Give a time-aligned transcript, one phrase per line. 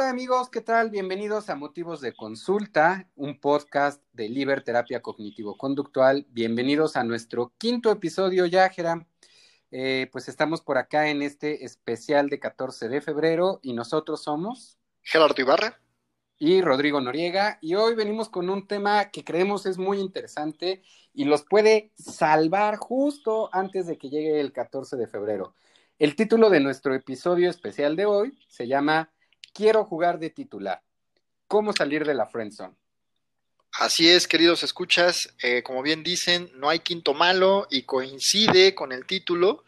[0.00, 0.88] Hola amigos, ¿qué tal?
[0.88, 6.26] Bienvenidos a Motivos de Consulta, un podcast de Liber Terapia Cognitivo-Conductual.
[6.30, 9.04] Bienvenidos a nuestro quinto episodio ya, Geram.
[9.70, 14.78] Eh, pues estamos por acá en este especial de 14 de febrero y nosotros somos
[15.02, 15.78] Gerardo Ibarra
[16.38, 21.26] y Rodrigo Noriega y hoy venimos con un tema que creemos es muy interesante y
[21.26, 25.54] los puede salvar justo antes de que llegue el 14 de febrero.
[25.98, 29.10] El título de nuestro episodio especial de hoy se llama
[29.52, 30.82] Quiero jugar de titular.
[31.46, 32.74] ¿Cómo salir de la friendzone?
[33.72, 38.90] Así es, queridos escuchas, eh, como bien dicen, no hay quinto malo y coincide con
[38.92, 39.64] el título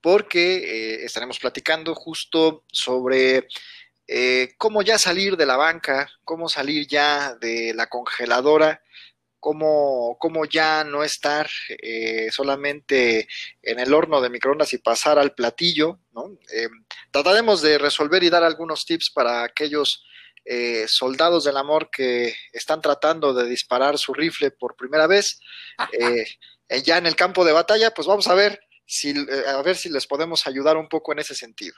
[0.00, 3.48] porque eh, estaremos platicando justo sobre
[4.06, 8.82] eh, cómo ya salir de la banca, cómo salir ya de la congeladora,
[9.40, 11.48] cómo, cómo ya no estar
[12.30, 13.26] solamente
[13.62, 16.38] en el horno de microondas y pasar al platillo, ¿no?
[17.10, 20.04] trataremos de resolver y dar algunos tips para aquellos
[20.44, 25.38] eh, soldados del amor que están tratando de disparar su rifle por primera vez
[25.92, 29.76] eh, ya en el campo de batalla, pues vamos a ver si eh, a ver
[29.76, 31.74] si les podemos ayudar un poco en ese sentido.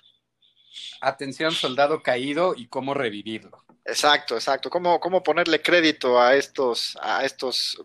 [1.00, 3.64] Atención, soldado caído y cómo revivirlo.
[3.84, 4.70] Exacto, exacto.
[4.70, 7.82] Cómo, cómo ponerle crédito a estos, a estos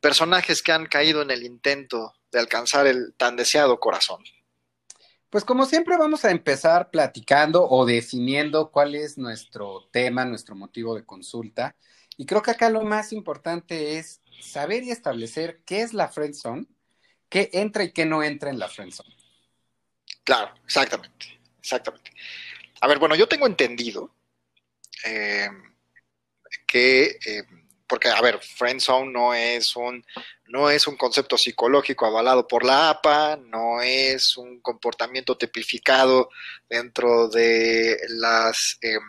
[0.00, 4.22] personajes que han caído en el intento de alcanzar el tan deseado corazón.
[5.30, 10.96] Pues como siempre vamos a empezar platicando o definiendo cuál es nuestro tema, nuestro motivo
[10.96, 11.76] de consulta.
[12.16, 16.66] Y creo que acá lo más importante es saber y establecer qué es la friendzone,
[17.28, 19.14] qué entra y qué no entra en la friendzone.
[20.24, 22.10] Claro, exactamente, exactamente.
[22.80, 24.14] A ver, bueno, yo tengo entendido
[25.04, 25.48] eh,
[26.66, 27.44] que eh,
[27.90, 30.04] porque, a ver, friendzone no es un,
[30.46, 36.30] no es un concepto psicológico avalado por la APA, no es un comportamiento tipificado
[36.68, 39.02] dentro de las em,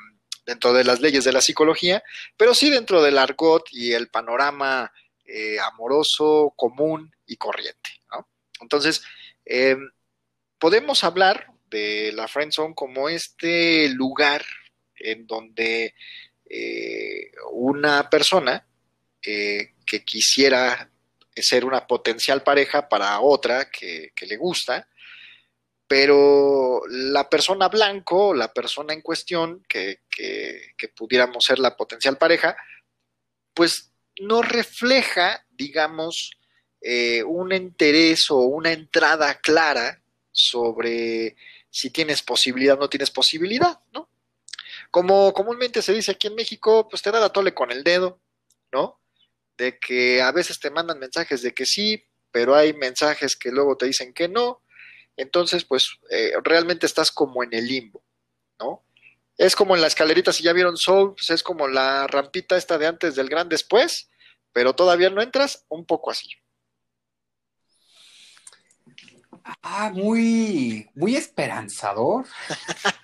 [0.47, 2.03] dentro de las leyes de la psicología,
[2.35, 4.91] pero sí dentro del argot y el panorama
[5.25, 7.91] eh, amoroso común y corriente.
[8.11, 8.27] ¿no?
[8.61, 9.03] Entonces,
[9.45, 9.91] em,
[10.57, 14.43] podemos hablar de la friendzone como este lugar
[14.95, 15.95] en donde
[16.47, 18.67] eh, una persona
[19.23, 20.91] eh, que quisiera
[21.35, 24.87] ser una potencial pareja para otra que, le gusta,
[25.87, 29.99] pero la persona blanco, la persona en cuestión, que,
[30.95, 32.55] pudiéramos ser la potencial pareja,
[33.53, 36.31] pues no refleja, digamos,
[36.81, 40.01] eh, un interés o una entrada clara
[40.31, 41.35] sobre
[41.71, 44.09] si tienes posibilidad no tienes posibilidad, ¿no?
[44.91, 48.21] Como comúnmente se dice aquí en México, pues te da la tole con el dedo,
[48.71, 49.01] ¿no?
[49.61, 53.77] de que a veces te mandan mensajes de que sí, pero hay mensajes que luego
[53.77, 54.63] te dicen que no.
[55.15, 58.03] Entonces, pues eh, realmente estás como en el limbo,
[58.59, 58.83] ¿no?
[59.37, 62.79] Es como en la escalerita, si ya vieron Soul, pues es como la rampita esta
[62.79, 64.09] de antes del gran después,
[64.51, 66.29] pero todavía no entras, un poco así.
[69.43, 72.25] Ah, muy, muy esperanzador,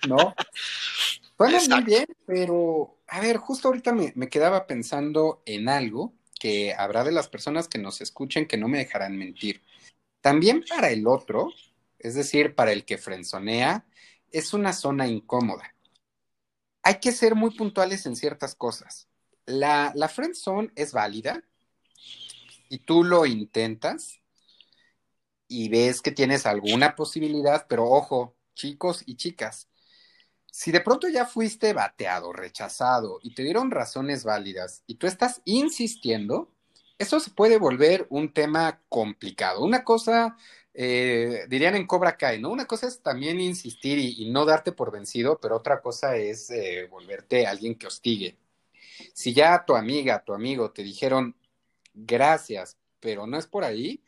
[0.08, 0.34] ¿no?
[1.36, 6.74] Bueno, muy bien, pero a ver, justo ahorita me, me quedaba pensando en algo que
[6.74, 9.62] habrá de las personas que nos escuchen que no me dejarán mentir.
[10.20, 11.52] También para el otro,
[11.98, 13.86] es decir, para el que frenzonea,
[14.30, 15.74] es una zona incómoda.
[16.82, 19.08] Hay que ser muy puntuales en ciertas cosas.
[19.46, 21.42] La, la friendzone es válida
[22.68, 24.17] y tú lo intentas
[25.48, 29.68] y ves que tienes alguna posibilidad, pero ojo, chicos y chicas,
[30.50, 35.40] si de pronto ya fuiste bateado, rechazado y te dieron razones válidas y tú estás
[35.44, 36.50] insistiendo,
[36.98, 39.64] eso se puede volver un tema complicado.
[39.64, 40.36] Una cosa,
[40.74, 42.50] eh, dirían en Cobra Kai, ¿no?
[42.50, 46.88] Una cosa es también insistir y, no darte por vencido, pero otra cosa es eh,
[46.90, 48.36] volverte alguien que hostigue.
[49.14, 51.36] Si ya tu amiga, tu amigo te dijeron
[51.94, 54.02] gracias, pero no es por ahí,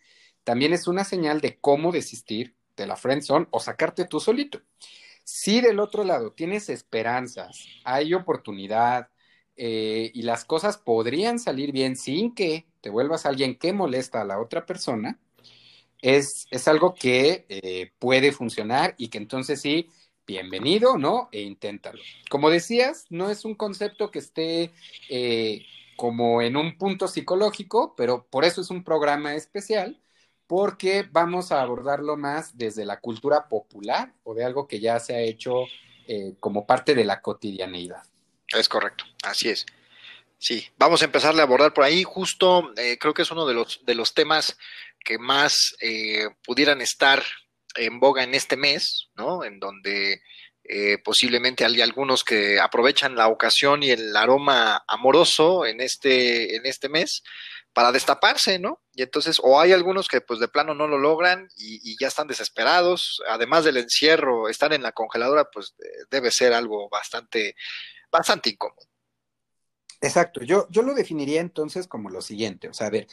[0.51, 4.61] también es una señal de cómo desistir de la friendzone o sacarte tú solito.
[5.23, 9.11] Si del otro lado tienes esperanzas, hay oportunidad
[9.55, 14.25] eh, y las cosas podrían salir bien sin que te vuelvas alguien que molesta a
[14.25, 15.21] la otra persona,
[16.03, 19.89] es, es algo que eh, puede funcionar y que entonces sí,
[20.27, 21.29] bienvenido, ¿no?
[21.31, 22.03] E inténtalo.
[22.29, 24.73] Como decías, no es un concepto que esté
[25.11, 25.65] eh,
[25.95, 30.01] como en un punto psicológico, pero por eso es un programa especial
[30.51, 35.15] porque vamos a abordarlo más desde la cultura popular o de algo que ya se
[35.15, 35.67] ha hecho
[36.09, 38.03] eh, como parte de la cotidianeidad.
[38.49, 39.65] Es correcto, así es.
[40.39, 42.03] Sí, vamos a empezarle a abordar por ahí.
[42.03, 44.59] Justo eh, creo que es uno de los, de los temas
[45.05, 47.23] que más eh, pudieran estar
[47.77, 49.45] en boga en este mes, ¿no?
[49.45, 50.21] En donde
[50.65, 56.67] eh, posiblemente hay algunos que aprovechan la ocasión y el aroma amoroso en este, en
[56.67, 57.23] este mes
[57.73, 58.81] para destaparse, ¿no?
[58.95, 62.27] Y entonces, o hay algunos que pues de plano no lo logran y, ya están
[62.27, 65.75] desesperados, además del encierro, estar en la congeladora, pues
[66.11, 67.55] debe ser algo bastante,
[68.11, 68.87] bastante incómodo.
[70.01, 73.07] Exacto, yo, yo lo definiría entonces como lo siguiente, o sea, a ver,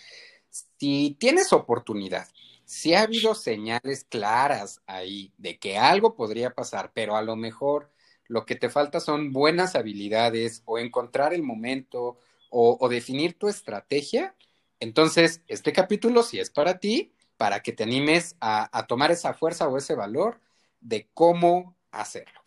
[0.49, 2.27] si tienes oportunidad,
[2.65, 7.91] si ha habido señales claras ahí de que algo podría pasar, pero a lo mejor
[8.27, 12.17] lo que te falta son buenas habilidades o encontrar el momento
[12.49, 14.35] o, definir tu estrategia,
[14.79, 19.67] entonces este capítulo sí es para ti, para que te animes a tomar esa fuerza
[19.67, 20.39] o ese valor
[20.79, 22.41] de cómo hacerlo.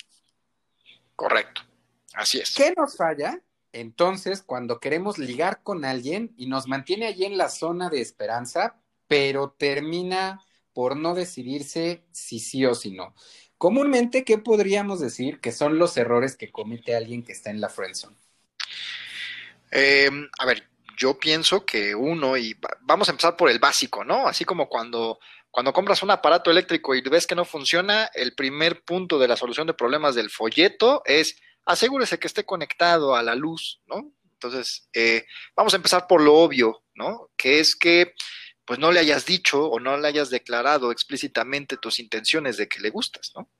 [1.21, 1.61] Correcto,
[2.15, 2.55] así es.
[2.55, 3.41] ¿Qué nos falla?
[3.73, 8.81] Entonces, cuando queremos ligar con alguien y nos mantiene allí en la zona de esperanza,
[9.07, 10.43] pero termina
[10.73, 13.15] por no decidirse si sí o si no.
[13.59, 17.69] Comúnmente, ¿qué podríamos decir que son los errores que comete alguien que está en la
[17.69, 18.17] friendzone?
[19.71, 24.27] Em, a ver, yo pienso que uno, y vamos a empezar por el básico, ¿no?
[24.27, 25.19] Así como cuando,
[25.51, 29.37] cuando compras un aparato eléctrico y ves que no funciona, el primer punto de la
[29.37, 34.13] solución de problemas del folleto es asegúrese que esté conectado a la luz, ¿no?
[34.33, 37.31] Entonces, eh, vamos a empezar por lo obvio, ¿no?
[37.37, 38.15] Que es que
[38.65, 42.81] pues no le hayas dicho o no le hayas declarado explícitamente tus intenciones de que
[42.81, 43.51] le gustas, ¿no?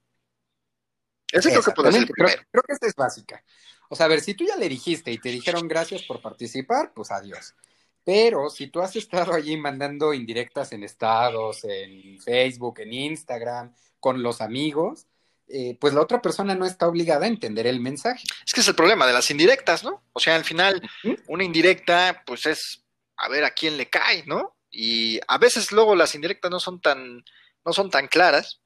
[1.33, 2.43] Ese creo que puede ser el primero.
[2.51, 3.45] Creo, que esta es básica.
[3.93, 6.93] O sea, a ver, si tú ya le dijiste y te dijeron gracias por participar,
[6.95, 7.57] pues adiós.
[8.05, 14.23] Pero si tú has estado allí mandando indirectas en estados, en Facebook, en Instagram, con
[14.23, 15.07] los amigos,
[15.49, 18.23] eh, pues la otra persona no está obligada a entender el mensaje.
[18.47, 20.05] Es que es el problema de las indirectas, ¿no?
[20.13, 20.81] O sea, al final,
[21.27, 22.85] una indirecta, pues es
[23.17, 24.57] a ver a quién le cae, ¿no?
[24.71, 27.25] Y a veces luego las indirectas no son tan,
[27.65, 28.61] no son tan claras,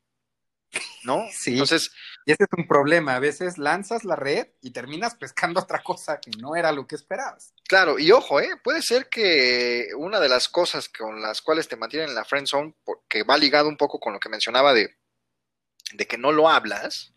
[1.03, 1.25] ¿no?
[1.32, 1.53] Sí.
[1.53, 1.91] Entonces.
[2.26, 3.17] Y ese es un problema.
[3.17, 6.94] A veces lanzas la red y terminas pescando otra cosa que no era lo que
[6.94, 7.55] esperabas.
[7.69, 8.50] Claro, y ojo, ¿eh?
[8.62, 12.47] puede ser que una de las cosas con las cuales te mantienen en la friend
[12.47, 12.75] zone,
[13.09, 14.97] que va ligado un poco con lo que mencionaba de
[15.93, 17.12] de que no lo hablas,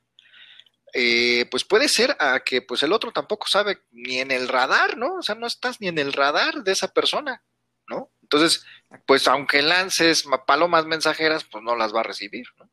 [0.94, 4.98] eh, pues puede ser a que pues el otro tampoco sabe ni en el radar,
[4.98, 5.16] ¿no?
[5.16, 7.44] O sea, no estás ni en el radar de esa persona,
[7.88, 8.12] ¿no?
[8.22, 8.66] Entonces,
[9.06, 12.70] pues aunque lances palomas mensajeras, pues no las va a recibir, ¿no?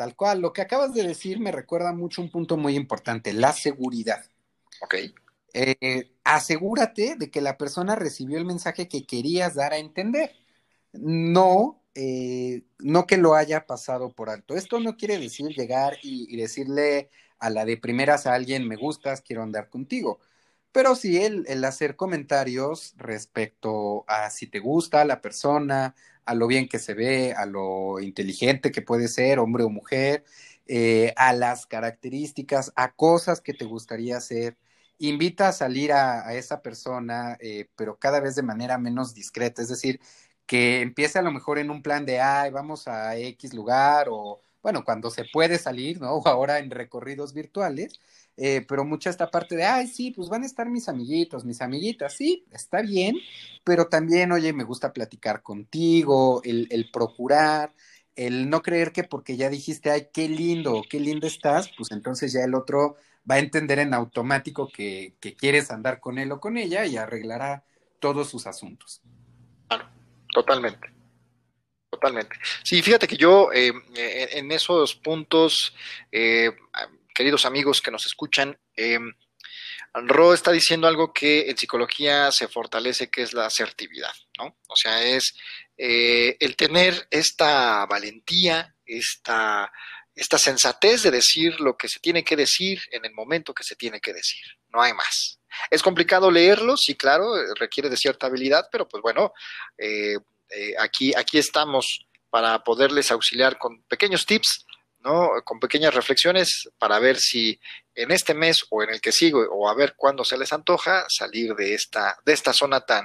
[0.00, 3.52] Tal cual, lo que acabas de decir me recuerda mucho un punto muy importante, la
[3.52, 4.24] seguridad.
[4.80, 4.94] Ok.
[5.52, 10.32] Eh, asegúrate de que la persona recibió el mensaje que querías dar a entender.
[10.94, 14.56] No eh, no que lo haya pasado por alto.
[14.56, 19.20] Esto no quiere decir llegar y, decirle a la de primeras a alguien, me gustas,
[19.20, 20.18] quiero andar contigo.
[20.72, 25.94] Pero sí el, el, hacer comentarios respecto a si te gusta la persona,
[26.24, 30.24] a lo bien que se ve, a lo inteligente que puede ser, hombre o mujer,
[30.66, 34.56] eh, a las características, a cosas que te gustaría hacer.
[34.98, 39.62] Invita a salir a, esa persona, eh, pero cada vez de manera menos discreta.
[39.62, 40.00] Es decir,
[40.46, 44.40] que empiece a lo mejor en un plan de, ay, vamos a X lugar o,
[44.62, 46.14] bueno, cuando se puede salir, ¿no?
[46.14, 48.00] O ahora en recorridos virtuales,
[48.42, 51.60] eh, pero mucha esta parte de, ay, sí, pues van a estar mis amiguitos, mis
[51.60, 53.16] amiguitas, sí, está bien,
[53.64, 57.74] pero también, oye, me gusta platicar contigo, el, el procurar,
[58.16, 62.32] el no creer que porque ya dijiste, ay, qué lindo, qué lindo estás, pues entonces
[62.32, 62.96] ya el otro
[63.30, 66.96] va a entender en automático que, que quieres andar con él o con ella y
[66.96, 67.64] arreglará
[67.98, 69.02] todos sus asuntos.
[70.32, 70.88] Totalmente.
[71.90, 72.36] Totalmente.
[72.62, 75.74] Sí, fíjate que yo eh, en esos puntos,
[76.10, 76.50] eh,
[77.20, 78.58] queridos amigos que nos escuchan,
[79.92, 84.56] Ro está diciendo algo que en psicología se fortalece, que es la asertividad, ¿no?
[84.68, 85.34] O sea, es
[85.76, 89.70] el tener esta valentía, esta,
[90.14, 93.76] esta sensatez de decir lo que se tiene que decir en el momento que se
[93.76, 94.42] tiene que decir.
[94.70, 95.40] No hay más.
[95.70, 99.32] Es complicado leerlo, sí, claro, eh, requiere de cierta habilidad, pero pues bueno,
[99.76, 100.16] eh,
[100.48, 104.64] eh, aquí, aquí estamos para poderles auxiliar con pequeños tips,
[105.00, 105.30] ¿no?
[105.44, 107.60] Con pequeñas reflexiones para ver si
[107.94, 111.04] en este mes o en el que sigo o a ver cuándo se les antoja
[111.08, 113.04] salir de esta, de esta zona tan,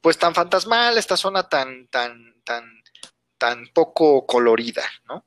[0.00, 2.64] pues tan fantasmal, esta zona tan, tan, tan,
[3.38, 5.26] tan poco colorida, ¿no?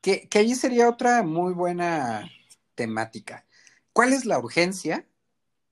[0.00, 2.28] Que, que ahí sería otra muy buena
[2.74, 3.46] temática.
[3.92, 5.06] ¿Cuál es la urgencia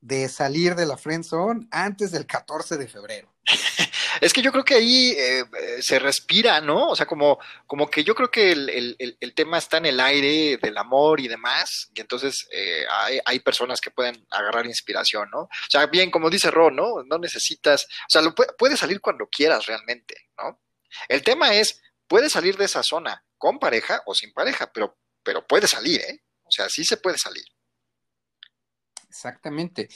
[0.00, 3.34] de salir de la friend zone antes del 14 de febrero?
[4.20, 5.44] Es que yo creo que ahí eh,
[5.80, 6.88] se respira, ¿no?
[6.88, 10.76] O sea, como, como que yo creo que el, tema está en el aire del
[10.78, 12.84] amor y demás, y entonces eh,
[13.24, 15.42] hay, personas que pueden agarrar inspiración, ¿no?
[15.42, 17.02] O sea, bien, como dice Ron, ¿no?
[17.04, 20.60] No necesitas, o sea, lo puede, puede salir cuando quieras realmente, ¿no?
[21.08, 25.46] El tema es, puedes salir de esa zona, con pareja o sin pareja, pero, pero
[25.46, 26.22] puede salir, ¿eh?
[26.44, 27.44] O sea, sí se puede salir.
[29.10, 29.88] Exactamente.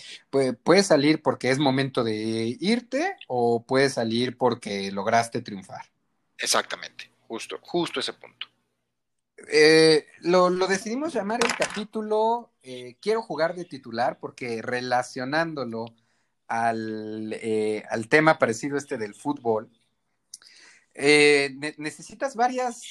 [0.65, 5.83] puede salir porque es momento de irte o puede salir porque lograste triunfar.
[6.37, 8.49] Exactamente, justo, justo ese punto.
[9.49, 15.95] Eh, lo, decidimos llamar el capítulo eh, Quiero jugar de titular porque relacionándolo
[16.49, 19.71] al, eh, al tema parecido este del fútbol,
[20.95, 22.83] necesitas varias,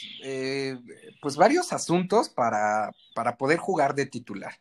[1.22, 4.54] pues varios asuntos para, para poder jugar de titular.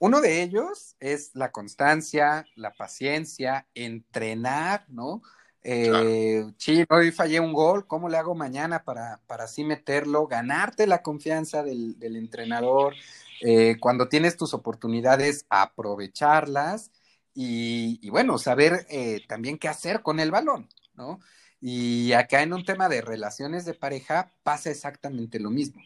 [0.00, 5.20] Uno de ellos es la constancia, la paciencia, entrenar, ¿no?
[5.62, 10.26] Eh, Sí, hoy fallé un gol, ¿cómo le hago mañana para, para así meterlo?
[10.26, 12.94] Ganarte la confianza del, entrenador.
[13.42, 16.90] Eh, cuando tienes tus oportunidades, aprovecharlas
[17.34, 21.20] y, bueno, saber eh, también qué hacer con el balón, ¿no?
[21.60, 25.82] Y acá en un tema de relaciones de pareja pasa exactamente lo mismo.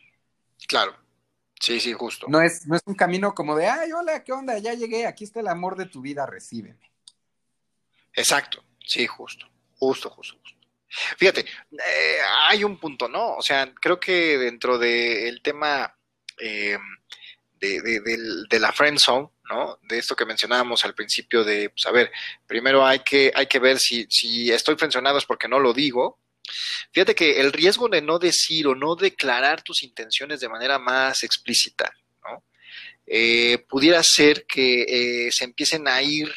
[0.69, 1.04] Claro.
[1.61, 2.27] Sí, sí, justo.
[2.29, 4.59] No es, no es un camino como de, ay, hola, ¿qué onda?
[4.59, 6.91] Ya llegué, aquí está el amor de tu vida, recíbeme.
[8.13, 9.47] Exacto, sí, justo,
[9.79, 10.61] justo, justo, justo.
[11.17, 12.19] Fíjate, eh,
[12.49, 13.35] hay un punto, ¿no?
[13.35, 15.93] O sea, creo que dentro del tema
[16.39, 16.79] eh,
[17.59, 19.79] de, la friend zone, ¿no?
[19.83, 22.13] De esto que mencionábamos al principio de, pues a ver,
[22.47, 26.21] primero hay que, hay que ver si, si estoy frencionado es porque no lo digo,
[26.93, 31.23] Fíjate que el riesgo de no decir o no declarar tus intenciones de manera más
[31.23, 31.93] explícita,
[32.23, 32.45] ¿no?
[33.07, 36.33] Eh, pudiera ser que eh, se empiecen a ir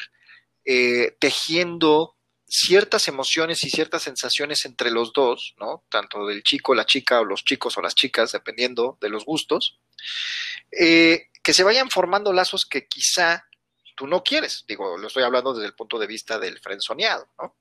[0.64, 5.84] eh, tejiendo ciertas emociones y ciertas sensaciones entre los dos, ¿no?
[5.90, 9.78] Tanto del chico, la chica, o los chicos o las chicas, dependiendo de los gustos,
[10.70, 13.46] que se vayan formando lazos que quizá
[13.94, 14.64] tú no quieres.
[14.66, 17.54] Digo, lo estoy hablando desde el punto de vista del frenzoneado, ¿no?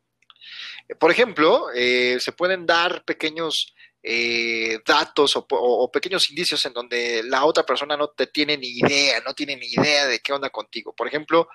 [1.00, 7.44] Por ejemplo, eh, se pueden dar pequeños eh, datos o, pequeños indicios en donde la
[7.46, 10.96] otra persona no te tiene ni idea, no tiene ni idea de qué onda contigo.
[10.96, 11.50] Por ejemplo,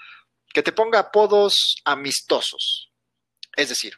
[0.53, 2.93] que te ponga apodos amistosos.
[3.57, 3.95] Es decir,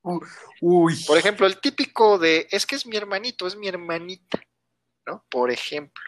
[0.00, 4.40] por ejemplo, el típico de es que es mi hermanito, es mi hermanita,
[5.06, 5.24] ¿no?
[5.28, 6.04] Por ejemplo,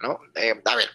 [0.00, 0.18] ¿no?
[0.34, 0.90] Eh, a ver,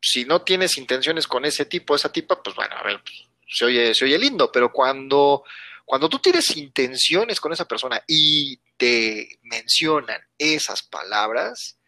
[0.00, 3.64] si no tienes intenciones con ese tipo, esa tipa, pues bueno, a ver, pues, se
[3.64, 5.44] oye, lindo, pero cuando,
[5.84, 11.78] cuando tú tienes intenciones con esa persona y te mencionan esas palabras,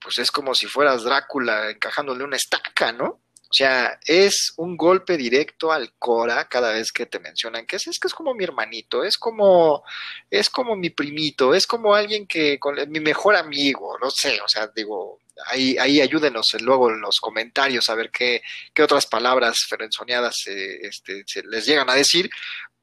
[0.00, 3.20] pues es como si fueras Drácula encajándole una estaca, ¿no?
[3.50, 7.86] O sea, es un golpe directo al cora cada vez que te mencionan que es,
[7.86, 9.84] es que es como mi hermanito, es como,
[10.30, 14.48] es como mi primito, es como alguien que, con mi mejor amigo, no sé, o
[14.48, 18.42] sea, digo, ahí, ahí ayúdenos luego en los comentarios a ver qué,
[18.74, 22.28] qué otras palabras ferenzoneadas eh, este, se les llegan a decir,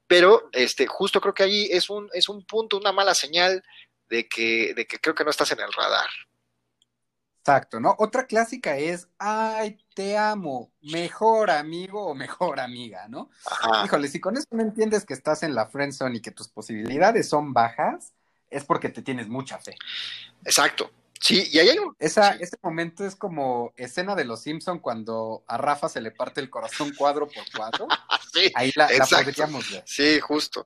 [0.08, 3.62] pero este, justo creo que ahí es un, es un punto, una mala señal
[4.08, 6.08] de que, de que creo que no estás en el radar.
[7.46, 7.94] Exacto, ¿no?
[8.00, 13.30] Otra clásica es, ay, te amo, mejor amigo o mejor amiga, ¿no?
[13.84, 17.28] Híjole, si con eso no entiendes que estás en la friendzone y que tus posibilidades
[17.28, 18.12] son bajas,
[18.50, 19.76] es porque te tienes mucha fe.
[20.44, 20.90] Exacto.
[21.20, 21.94] Sí, y ahí hay un...
[22.00, 26.40] Esa, Ese momento es como escena de Los Simpson cuando a Rafa se le parte
[26.40, 27.86] el corazón cuadro por cuadro.
[28.34, 29.84] sí, ahí la, podríamos ver.
[29.86, 30.64] Sí, justo.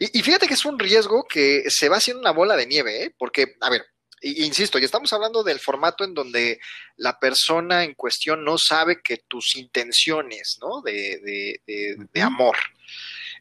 [0.00, 3.04] y, y, fíjate que es un riesgo que se va haciendo una bola de nieve,
[3.04, 3.14] ¿eh?
[3.16, 3.86] Porque, a ver,
[4.26, 6.58] insisto, y estamos hablando del formato en donde
[6.96, 10.82] la persona en cuestión no sabe que tus intenciones, ¿no?
[10.82, 12.56] De, de, amor.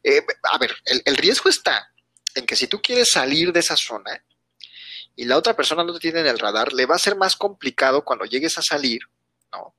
[0.04, 1.92] Eh, a ver, el, riesgo está
[2.36, 4.24] en que si tú quieres salir de esa zona
[5.16, 7.36] y la otra persona no te tiene en el radar, le va a ser más
[7.36, 9.02] complicado cuando llegues a salir,
[9.52, 9.76] ¿no?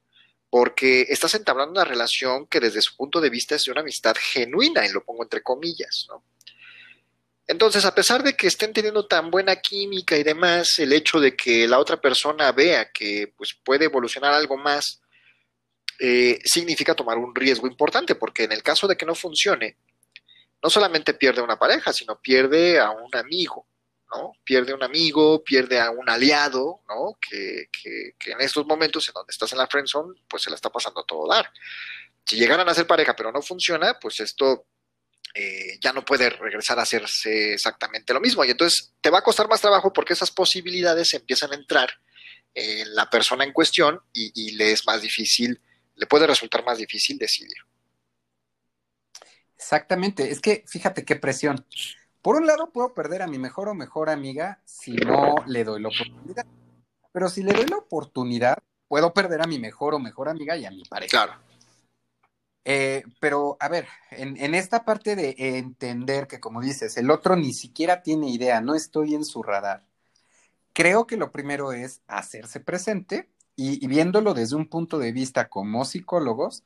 [0.51, 4.17] Porque estás entablando una relación que desde su punto de vista es de una amistad
[4.19, 6.25] genuina, y lo pongo entre comillas, ¿no?
[7.49, 11.37] Entonces, a pesar de que estén teniendo tan buena química y demás, el hecho de
[11.37, 15.01] que la otra persona vea que pues, puede evolucionar algo más,
[15.99, 19.79] eh, significa tomar un riesgo importante, porque en el caso de que no funcione,
[20.63, 23.69] no solamente pierde una pareja, sino pierde a un amigo,
[24.13, 24.33] ¿no?
[24.45, 27.17] Pierde un amigo, pierde a un aliado, ¿no?
[27.21, 27.69] Que
[28.27, 31.07] en estos momentos en donde estás en la friendzone, pues se la está pasando a
[31.07, 31.51] todo dar.
[32.25, 34.67] Si llegaran a ser pareja pero no funciona, pues esto
[35.35, 38.45] eh, ya no puede regresar a hacerse exactamente lo mismo.
[38.45, 41.91] Y entonces te va a costar más trabajo porque esas posibilidades empiezan a entrar
[42.55, 45.61] en la persona en cuestión y, le es más difícil,
[45.95, 47.57] le puede resultar más difícil decidir.
[49.55, 51.65] Exactamente, es que fíjate qué presión.
[52.23, 55.83] Por un lado puedo perder a mi mejor o mejor amiga si no le doy
[55.83, 56.47] la oportunidad,
[57.13, 60.65] pero si le doy la oportunidad, puedo perder a mi mejor o mejor amiga y
[60.65, 61.11] a mi pareja.
[61.11, 61.46] Claro.
[62.69, 67.53] Eh, pero, a ver, en, esta parte de entender que, como dices, el otro ni
[67.55, 69.85] siquiera tiene idea, no estoy en su radar.
[70.73, 75.85] creo que lo primero es hacerse presente y, viéndolo desde un punto de vista como
[75.85, 76.65] psicólogos,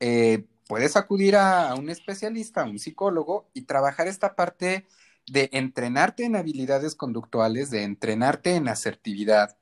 [0.00, 4.86] eh, puedes acudir a, un especialista, a un psicólogo y trabajar esta parte
[5.26, 9.56] de entrenarte en habilidades conductuales, de entrenarte en asertividad,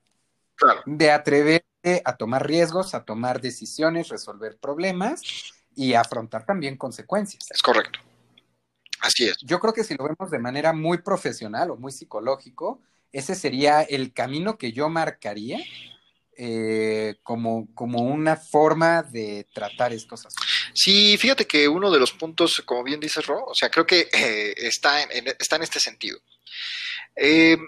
[0.87, 5.23] de atreverte a tomar riesgos, a tomar decisiones, resolver problemas
[5.75, 7.51] y afrontar también consecuencias.
[7.51, 7.99] Es correcto.
[9.01, 9.37] Así es.
[9.43, 12.81] Yo creo que si lo vemos de manera muy profesional o muy psicológico,
[13.13, 15.59] ese sería el camino que yo marcaría
[16.37, 20.47] eh, como, como una forma de tratar estos asuntos.
[20.75, 24.09] Sí, fíjate que uno de los puntos, como bien dices, Ro, o sea, creo que
[24.13, 26.19] eh, está, en, está en este sentido.
[27.17, 27.59] Eh,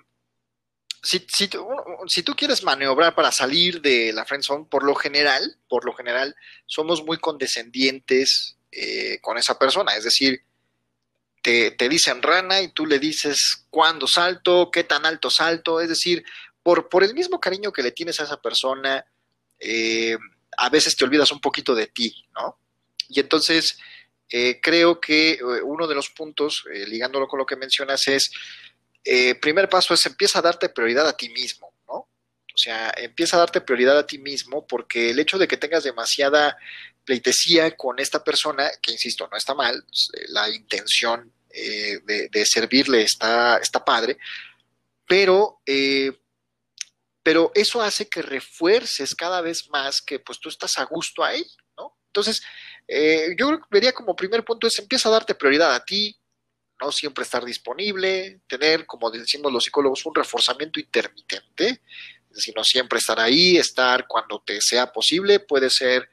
[1.02, 6.34] si, tú quieres maniobrar para salir de la friendzone, por lo general, por lo general,
[6.66, 8.56] somos muy condescendientes
[9.20, 9.94] con esa persona.
[9.96, 10.42] Es decir,
[11.42, 15.80] te, te, dicen rana y tú le dices cuándo salto, qué tan alto salto.
[15.80, 16.24] Es decir,
[16.62, 19.04] por, por el mismo cariño que le tienes a esa persona,
[19.58, 20.16] eh,
[20.56, 22.58] a veces te olvidas un poquito de ti, ¿no?
[23.08, 23.78] Y entonces
[24.28, 28.30] eh, creo que eh, uno de los puntos, ligándolo con lo que mencionas, es,
[29.40, 31.94] primer paso es empieza a darte prioridad a ti mismo, ¿no?
[31.94, 35.84] O sea, empieza a darte prioridad a ti mismo porque el hecho de que tengas
[35.84, 36.56] demasiada
[37.04, 39.84] pleitesía con esta persona, que insisto, no está mal,
[40.28, 44.16] la intención de, de, servirle está, está padre,
[45.06, 45.60] pero
[47.22, 51.44] pero eso hace que refuerces cada vez más que pues tú estás a gusto ahí,
[51.76, 51.96] ¿no?
[52.06, 52.42] Entonces,
[52.88, 56.16] eh, yo vería como primer punto es empieza a darte prioridad a ti,
[56.82, 61.80] no siempre estar disponible, tener, como decimos los psicólogos, un reforzamiento intermitente,
[62.28, 66.08] es decir, no siempre estar ahí, estar cuando te sea posible, puede ser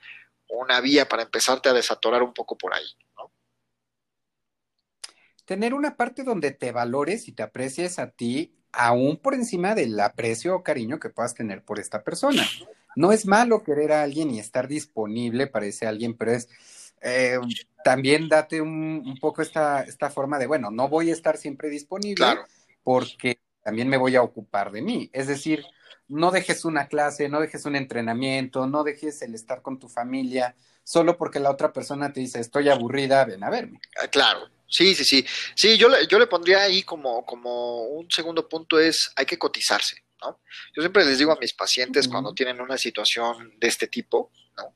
[0.50, 2.86] una vía para empezarte a desatorar un poco por ahí,
[3.18, 3.32] ¿no?
[5.46, 10.00] Tener una parte donde te valores y te aprecies a ti aún por encima del
[10.00, 12.48] aprecio o cariño que puedas tener por esta persona.
[12.96, 16.50] No es malo querer a alguien y estar disponible para ese alguien, pero es
[17.02, 17.40] eh,
[17.84, 22.26] también date un, poco esta, esta forma de, bueno, no voy a estar siempre disponible
[22.84, 25.10] porque también me voy a ocupar de mí.
[25.14, 25.64] Es decir,
[26.08, 30.56] no dejes una clase, no dejes un entrenamiento, no dejes el estar con tu familia
[30.84, 33.80] solo porque la otra persona te dice, estoy aburrida, ven a verme.
[34.02, 35.26] Ah, claro, Sí, sí, sí.
[35.56, 39.40] Sí, yo le, yo le pondría ahí como, como un segundo punto es, hay que
[39.40, 40.40] cotizarse, ¿no?
[40.76, 44.76] Yo siempre les digo a mis pacientes cuando tienen una situación de este tipo, ¿no?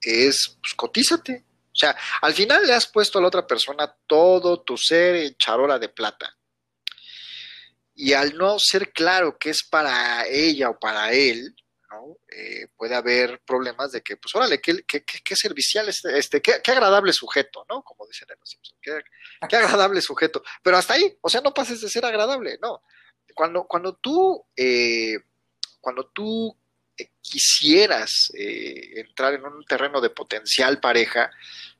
[0.00, 1.44] Es, pues cotízate.
[1.76, 5.36] O sea, al final le has puesto a la otra persona todo tu ser en
[5.36, 6.34] charola de plata.
[7.94, 11.54] Y al no ser claro que es para ella o para él,
[12.34, 17.12] eh, puede haber problemas de que, pues, órale, qué, qué, servicial, este, este qué, agradable
[17.12, 17.82] sujeto, ¿no?
[17.82, 20.42] Como dicen en los Simpsons, qué, agradable sujeto.
[20.62, 22.82] Pero hasta ahí, o sea, no pases de ser agradable, no.
[23.34, 25.18] Cuando, cuando tú, eh,
[25.80, 26.56] cuando tú
[26.98, 31.30] eh, quisieras entrar en un terreno de potencial pareja,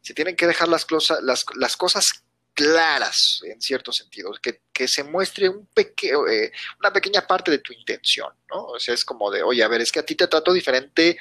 [0.01, 0.87] se tienen que dejar las,
[1.23, 2.27] las, las cosas
[2.57, 8.65] claras en cierto sentido, que, se muestre eh, una pequeña parte de tu intención, ¿no?
[8.65, 11.19] O sea, es como de, oye, a ver, es que a ti te trato diferente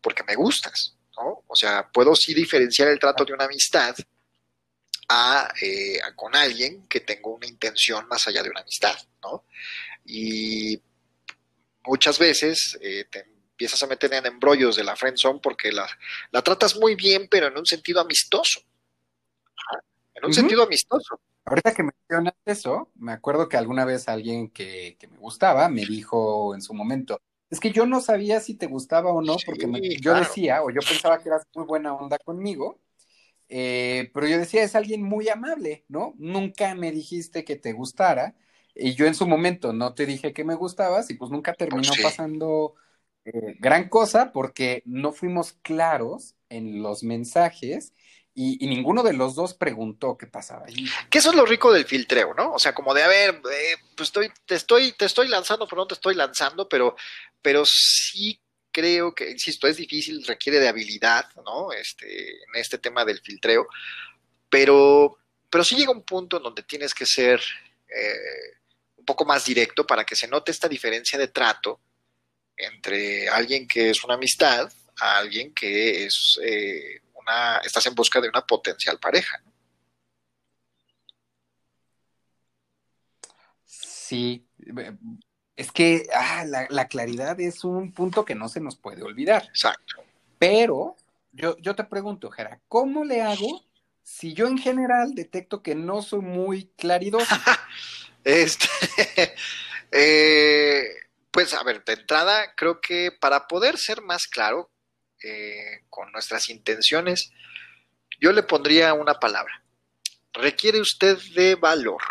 [0.00, 1.42] porque me gustas, ¿no?
[1.46, 3.96] O sea, puedo sí diferenciar el trato de una amistad
[5.62, 9.44] eh, con alguien que tengo una intención más allá de una amistad, ¿no?
[10.04, 10.78] Y
[11.88, 13.20] muchas veces eh, te
[13.50, 15.88] empiezas a meter en embrollos de la friendzone porque la,
[16.30, 18.60] la tratas muy bien, pero en un sentido amistoso
[20.18, 21.20] en un sentido amistoso.
[21.44, 26.54] Ahorita que mencionas eso, me acuerdo que alguna vez alguien que, me gustaba me dijo
[26.54, 29.66] en su momento, es que yo no sabía si te gustaba o no, porque
[30.00, 32.78] yo decía, o yo pensaba que eras muy buena onda conmigo,
[33.48, 36.14] eh, pero yo decía, es alguien muy amable, ¿no?
[36.18, 38.34] Nunca me dijiste que te gustara,
[38.78, 41.90] y yo en su momento no te dije que me gustabas, y pues nunca terminó
[42.00, 42.74] pasando
[43.24, 47.92] eh, gran cosa, porque no fuimos claros en los mensajes
[48.34, 50.86] y, ninguno de los dos preguntó qué pasaba ahí.
[51.10, 52.52] Que eso es lo rico del filtreo, ¿no?
[52.52, 55.82] O sea, como de, a ver, eh, pues estoy, te estoy, te estoy lanzando, pero
[55.82, 56.94] no te estoy lanzando, pero,
[57.42, 61.72] pero sí creo que, insisto, es difícil, requiere de habilidad, ¿no?
[61.72, 63.66] Este, en este tema del filtreo,
[64.48, 65.18] pero,
[65.50, 67.40] pero sí llega un punto en donde tienes que ser
[67.88, 68.57] eh,
[69.08, 71.80] poco más directo para que se note esta diferencia de trato
[72.54, 77.00] entre alguien que es una amistad a alguien que es eh,
[77.64, 79.40] estás en busca de una potencial pareja.
[83.64, 84.46] Sí,
[85.56, 89.44] es que ah, la, claridad es un punto que no se nos puede olvidar.
[89.48, 90.02] Exacto.
[90.38, 90.96] Pero
[91.32, 93.64] yo, yo te pregunto, Jera, ¿cómo le hago
[94.02, 97.26] si yo en general detecto que no soy muy claridoso?
[98.28, 98.68] este,
[99.90, 100.84] Eh,
[101.30, 104.70] pues a ver, de entrada, creo que para poder ser más claro
[105.22, 107.30] eh, con nuestras intenciones,
[108.20, 109.62] yo le pondría una palabra.
[110.32, 112.02] Requiere usted de valor.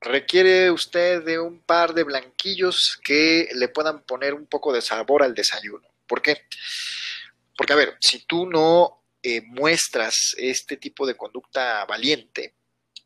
[0.00, 5.22] Requiere usted de un par de blanquillos que le puedan poner un poco de sabor
[5.22, 5.88] al desayuno.
[6.06, 6.42] ¿Por qué?
[7.56, 12.54] Porque, a ver, si tú no eh, muestras este tipo de conducta valiente,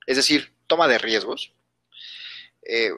[0.06, 1.54] es decir, toma de riesgos,
[2.62, 2.90] eh,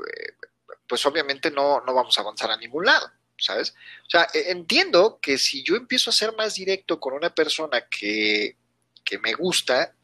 [0.86, 3.74] pues obviamente no, no vamos a avanzar a ningún lado, ¿sabes?
[4.06, 7.86] O sea, e, entiendo que si yo empiezo a ser más directo con una persona
[7.88, 8.56] que,
[9.04, 9.94] que me gusta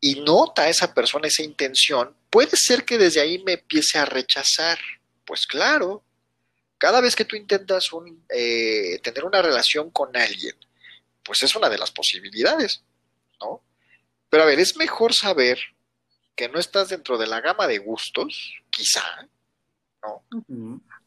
[0.00, 4.04] y nota a esa persona esa intención, puede ser que desde ahí me empiece a
[4.04, 4.78] rechazar.
[5.24, 6.04] Pues claro,
[6.78, 7.88] cada vez que tú intentas
[8.28, 10.54] eh, tener una relación con alguien,
[11.22, 12.82] pues es una de las posibilidades,
[13.40, 13.62] ¿no?
[14.28, 15.58] Pero a ver, es mejor saber
[16.36, 19.02] que no estás dentro de la gama de gustos, quizá,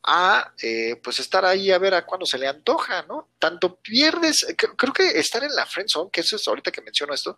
[0.03, 3.29] a eh, pues estar ahí a ver a cuándo se le antoja, ¿no?
[3.37, 7.13] Tanto pierdes, eh, creo, que estar en la friendzone, que eso es ahorita que menciono
[7.13, 7.37] esto,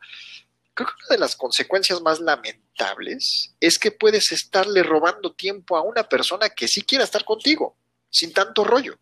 [0.73, 5.81] creo que una de las consecuencias más lamentables es que puedes estarle robando tiempo a
[5.81, 7.75] una persona que sí quiera estar contigo,
[8.09, 8.97] sin tanto rollo,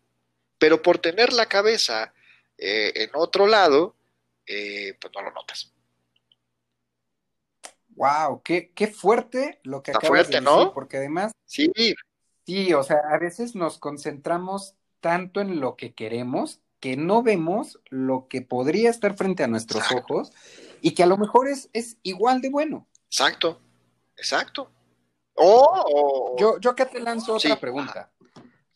[0.58, 2.12] pero por tener la cabeza
[2.58, 3.94] eh, en otro lado,
[4.46, 5.70] pues no lo notas.
[7.96, 10.72] Wow, qué, qué fuerte lo que Está fuerte, ¿no?
[10.72, 11.70] porque además sí.
[12.46, 17.78] Sí, o sea, a veces nos concentramos tanto en lo que queremos que no vemos
[17.90, 20.32] lo que podría estar frente a nuestros ojos
[20.80, 22.88] y que a lo mejor es, es igual de bueno.
[23.06, 23.60] Exacto,
[24.16, 24.72] exacto.
[25.34, 28.10] O, Yo, yo acá te lanzo otra pregunta.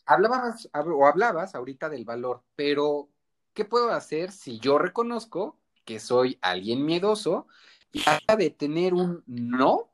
[0.05, 3.09] Hablabas o hablabas ahorita del valor, pero
[3.53, 7.47] ¿qué puedo hacer si yo reconozco que soy alguien miedoso
[7.91, 8.03] y
[8.37, 9.89] de tener un no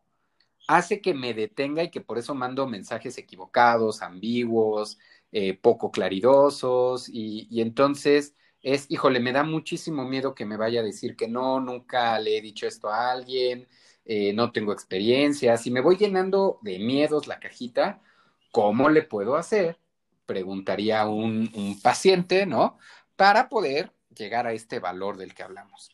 [0.68, 4.98] hace que me detenga y que por eso mando mensajes equivocados, ambiguos,
[5.32, 10.84] eh, poco claridosos y, entonces es, híjole, me da muchísimo miedo que me vaya a
[10.84, 13.68] decir que no, nunca le he dicho esto a alguien,
[14.06, 18.02] eh, no tengo experiencia, si me voy llenando de miedos la cajita,
[18.52, 19.80] ¿cómo le puedo hacer?
[20.26, 22.78] Preguntaría un, un paciente, ¿no?
[23.16, 25.92] Para poder llegar a este valor del que hablamos.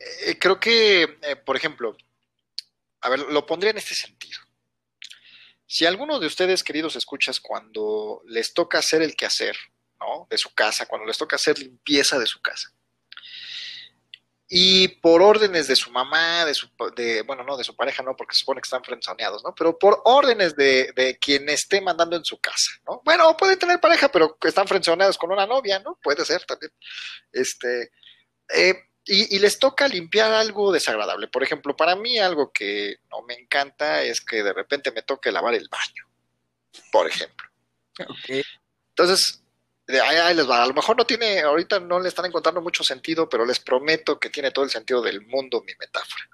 [0.00, 1.96] Eh, creo que, por ejemplo,
[3.02, 4.40] a ver, lo pondría en este sentido.
[5.66, 9.56] Si alguno de ustedes, queridos escuchas, cuando les toca hacer el quehacer,
[10.00, 10.26] ¿no?
[10.28, 12.72] De su casa, cuando les toca hacer limpieza de su casa,
[14.52, 18.16] y por órdenes de su mamá, de su, de, bueno, no, de su pareja, no,
[18.16, 19.54] porque se supone que están frenzoneados, ¿no?
[19.54, 23.00] Pero por órdenes de, de, quien esté mandando en su casa, ¿no?
[23.04, 26.00] Bueno, pueden tener pareja, pero están frenzoneados con una novia, ¿no?
[26.02, 26.72] Puede ser también.
[27.30, 27.92] Este,
[28.52, 31.26] eh, y, les toca limpiar algo desagradable.
[31.26, 35.32] Por ejemplo, para mí algo que no me encanta es que de repente me toque
[35.32, 36.08] lavar el baño,
[36.92, 37.48] por ejemplo.
[38.90, 39.42] Entonces,
[39.88, 40.62] ahí, les va.
[40.62, 44.20] A lo mejor no tiene, ahorita no le están encontrando mucho sentido, pero les prometo
[44.20, 46.28] que tiene todo el sentido del mundo mi metáfora.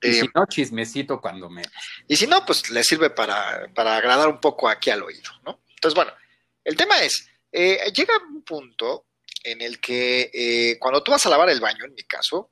[0.00, 1.62] Y si eh, no, chismecito cuando me...
[2.06, 5.60] Y si no, pues le sirve para, para agradar un poco aquí al oído, ¿no?
[5.74, 6.12] Entonces, bueno,
[6.62, 9.06] el tema es, eh, llega un punto
[9.44, 12.50] en el que eh, cuando tú vas a lavar el baño, en mi caso,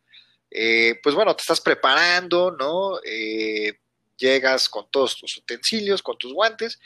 [0.51, 3.01] eh, pues bueno, te estás preparando, ¿no?
[3.05, 3.79] Eh,
[4.17, 6.79] llegas con todos tus utensilios, con tus guantes,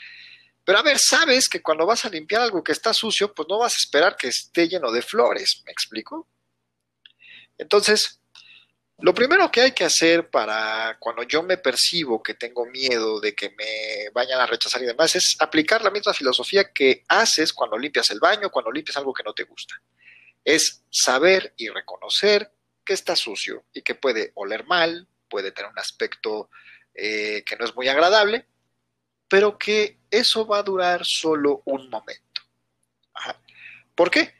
[0.63, 3.59] pero a ver, sabes que cuando vas a limpiar algo que está sucio, pues no
[3.59, 6.27] vas a esperar que esté lleno de flores, ¿me explico?
[7.57, 8.19] Entonces,
[8.99, 13.35] lo primero que hay que hacer para cuando yo me percibo que tengo miedo de
[13.35, 17.77] que me vayan a rechazar y demás es aplicar la misma filosofía que haces cuando
[17.77, 19.75] limpias el baño, cuando limpias algo que no te gusta.
[20.45, 22.51] Es saber y reconocer
[22.85, 26.49] que está sucio y que puede oler mal, puede tener un aspecto
[26.93, 28.47] eh, que no es muy agradable,
[29.27, 32.41] pero que eso va a durar solo un momento.
[33.93, 34.33] ¿Por qué?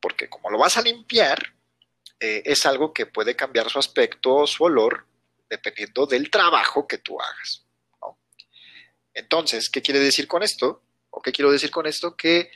[0.00, 1.54] Porque como lo vas a limpiar,
[2.22, 5.04] eh, es algo que puede cambiar su aspecto, su olor,
[5.50, 7.66] dependiendo del trabajo que tú hagas.
[9.12, 10.84] Entonces, ¿qué quiere decir con esto?
[11.10, 12.16] ¿O qué quiero decir con esto?
[12.16, 12.52] Que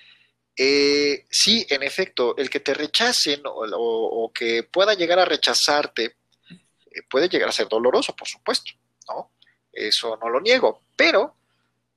[0.57, 6.17] eh, sí, en efecto, el que te rechacen o, que pueda llegar a rechazarte
[6.49, 8.71] eh, puede llegar a ser doloroso, por supuesto,
[9.09, 9.33] ¿no?
[9.73, 11.39] Eso no lo niego, pero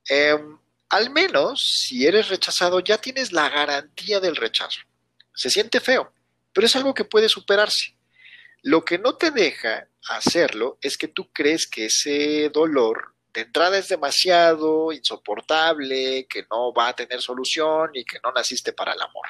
[0.07, 0.57] em,
[0.89, 4.79] al menos si eres rechazado ya tienes la garantía del rechazo.
[5.35, 6.11] Se siente feo,
[6.59, 7.95] pero es algo que puede superarse.
[8.63, 13.77] Lo que no te deja hacerlo es que tú crees que ese dolor de entrada
[13.77, 18.99] es demasiado insoportable, que no va a tener solución y que no naciste para el
[18.99, 19.25] amor.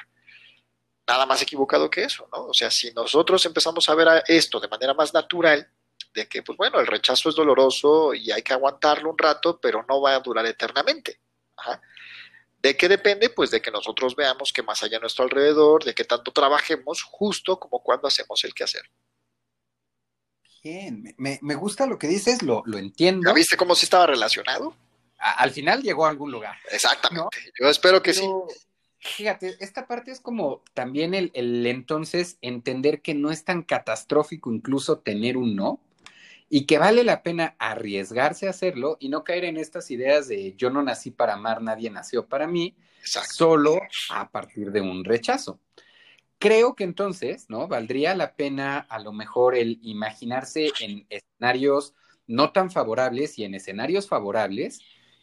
[1.06, 2.46] Nada más equivocado que eso, ¿no?
[2.46, 5.70] O sea, si nosotros empezamos a ver esto de manera más natural,
[6.12, 9.86] de que, pues bueno, el rechazo es doloroso y hay que aguantarlo un rato, pero
[9.88, 11.20] no va a durar eternamente.
[12.62, 13.30] ¿De qué depende?
[13.30, 17.02] Pues de que nosotros veamos que más allá a nuestro alrededor, de que tanto trabajemos
[17.02, 18.82] justo como cuando hacemos el quehacer.
[20.62, 23.30] Bien, me, me gusta lo que dices, lo, lo entiendo.
[23.30, 24.76] ¿Ya viste cómo sí estaba relacionado?
[25.20, 26.56] al final llegó a algún lugar.
[26.70, 27.52] Exactamente.
[27.60, 28.26] Yo espero que sí.
[28.98, 34.52] Fíjate, esta parte es como también el, el, entonces entender que no es tan catastrófico
[34.52, 35.80] incluso tener un no
[36.52, 40.54] y que vale la pena arriesgarse a hacerlo y no caer en estas ideas de
[40.56, 43.78] yo no nací para amar, nadie nació para mí, solo
[44.10, 45.60] a partir de un rechazo.
[46.40, 47.68] Creo que entonces, ¿no?
[47.68, 51.94] Valdría la pena a lo mejor el imaginarse en escenarios
[52.26, 54.80] no tan favorables y en escenarios favorables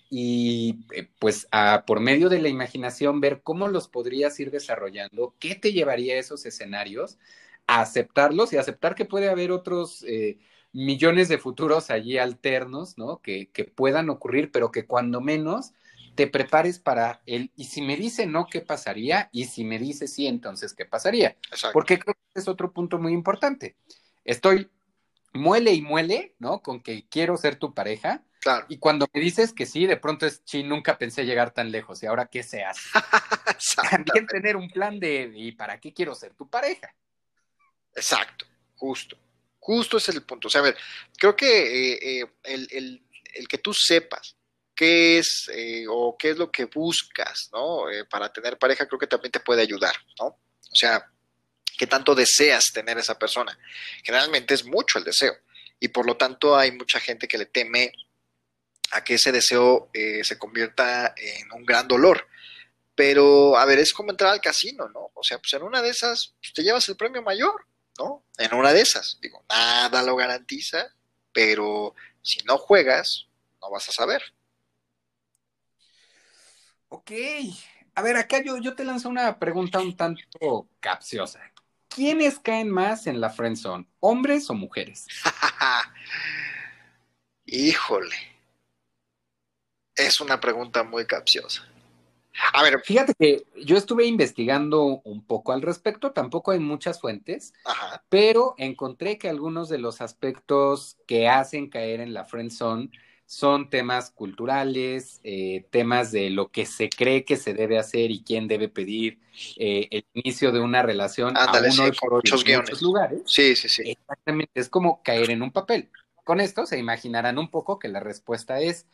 [0.10, 5.36] y eh, pues a, por medio de la imaginación ver cómo los podrías ir desarrollando,
[5.40, 7.18] qué te llevaría a esos escenarios,
[7.66, 10.38] a aceptarlos y aceptar que puede haber otros eh,
[10.74, 13.20] millones de futuros allí alternos, ¿no?
[13.22, 15.74] Que, que puedan ocurrir, pero que cuando menos
[16.16, 19.30] te prepares para el, y si me dice no, ¿qué pasaría?
[19.32, 21.38] Y si me dice sí, entonces, ¿qué pasaría?
[21.74, 23.76] Porque creo que es otro punto muy importante.
[24.26, 24.70] Estoy
[25.34, 26.62] muele y muele, ¿no?
[26.62, 28.24] Con que quiero ser tu pareja,
[28.68, 32.02] y cuando me dices que sí, de pronto es, sí, nunca pensé llegar tan lejos.
[32.02, 32.82] ¿Y ahora qué se hace?
[33.92, 36.94] También tener un plan de, ¿y para qué quiero ser tu pareja?
[37.94, 39.18] Exacto, justo.
[39.60, 40.48] Justo ese es el punto.
[40.48, 40.78] O sea, a ver,
[41.17, 41.48] creo que
[41.93, 43.02] eh, eh, el,
[43.34, 44.36] el, que tú sepas
[44.76, 47.86] qué es eh, o qué es lo que buscas, ¿no?
[48.10, 50.26] para tener pareja, creo que también te puede ayudar, ¿no?
[50.28, 51.12] O sea,
[51.78, 53.58] qué tanto deseas tener esa persona.
[54.04, 55.36] Generalmente es mucho el deseo.
[55.80, 57.91] Y por lo tanto hay mucha gente que le teme
[58.91, 62.28] a que ese deseo se convierta en un gran dolor.
[62.98, 65.12] Pero, a ver, es como entrar al casino, ¿no?
[65.13, 67.67] O sea, pues en una de esas pues, te llevas el premio mayor,
[67.98, 68.24] ¿no?
[68.38, 69.20] En una de esas.
[69.22, 70.94] Digo, nada lo garantiza,
[71.32, 73.28] pero si no juegas,
[73.62, 74.22] no vas a saber.
[76.90, 77.12] Ok.
[77.96, 81.42] A ver, acá yo, yo te lanzo una pregunta un tanto capciosa.
[81.88, 83.88] ¿Quiénes caen más en la friendzone?
[84.00, 85.08] ¿Hombres o mujeres?
[87.46, 88.38] Híjole
[89.98, 91.68] es una pregunta muy capciosa.
[92.54, 97.54] A ver, fíjate que yo estuve investigando un poco al respecto, tampoco hay muchas fuentes,
[98.10, 102.89] pero encontré que algunos de los aspectos que hacen caer en la friend zone
[103.26, 108.23] son temas culturales, eh, temas de lo que se cree que se debe hacer y
[108.23, 109.19] quién debe pedir
[109.58, 112.82] eh, el inicio de una relación a uno con muchos guiones.
[112.82, 113.21] lugares.
[113.26, 113.84] Sí, sí, sí.
[113.86, 115.89] Exactamente, es como caer en un papel.
[116.23, 118.86] Con esto se imaginarán un poco que la respuesta es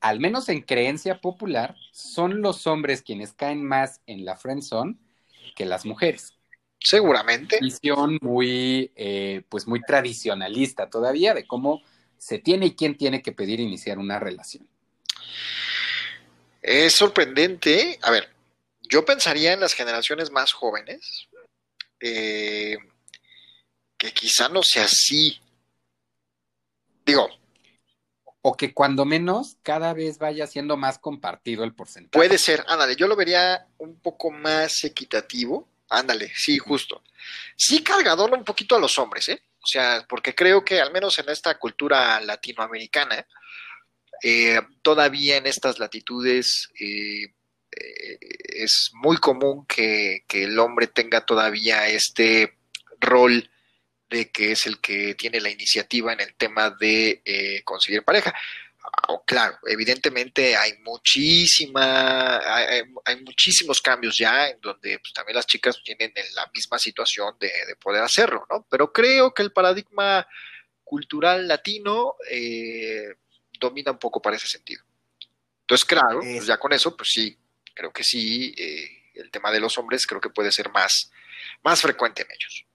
[0.00, 4.96] al menos en creencia popular, son los hombres quienes caen más en la friendzone
[5.54, 6.34] que las mujeres.
[6.78, 7.58] Seguramente.
[7.60, 11.82] Visión muy, eh, pues muy tradicionalista todavía de cómo
[12.18, 14.68] se tiene y quién tiene que pedir iniciar una relación.
[16.62, 17.98] Es sorprendente.
[18.02, 18.28] A ver,
[18.82, 21.28] yo pensaría en las generaciones más jóvenes,
[22.00, 22.76] eh,
[23.96, 25.40] que quizá no sea así.
[27.04, 27.28] Digo,
[28.48, 32.12] o que cuando menos cada vez vaya siendo más compartido el porcentaje.
[32.12, 37.02] Puede ser, ándale, yo lo vería un poco más equitativo, ándale, sí, justo.
[37.56, 39.42] Sí cargador un poquito a los hombres, ¿eh?
[39.60, 43.26] O sea, porque creo que al menos en esta cultura latinoamericana,
[44.22, 48.18] eh, todavía en estas latitudes eh, eh,
[48.60, 52.56] es muy común que, que el hombre tenga todavía este
[53.00, 53.50] rol
[54.08, 58.34] de que es el que tiene la iniciativa en el tema de eh, conseguir pareja.
[58.82, 62.38] Ah, claro, evidentemente hay muchísima,
[63.04, 67.50] hay, muchísimos cambios ya en donde pues, también las chicas tienen la misma situación de,
[67.80, 68.66] poder hacerlo, ¿no?
[68.70, 70.26] Pero creo que el paradigma
[70.84, 73.14] cultural latino eh,
[73.58, 74.84] domina un poco para ese sentido.
[75.62, 77.36] Entonces, claro, pues ya con eso, pues sí,
[77.74, 81.10] creo que sí, eh, el tema de los hombres creo que puede ser más,
[81.64, 82.65] más frecuente en ellos.